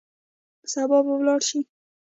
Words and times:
سبا 0.71 0.97
به 1.05 1.13
ولاړ 1.17 1.39
سئ. 1.49 1.59